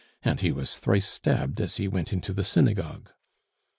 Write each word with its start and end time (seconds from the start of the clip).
And 0.23 0.39
he 0.39 0.51
was 0.51 0.77
thrice 0.77 1.07
stabbed 1.07 1.61
as 1.61 1.77
he 1.77 1.87
went 1.87 2.11
into 2.11 2.33
the 2.33 2.43
synagogue." 2.43 3.11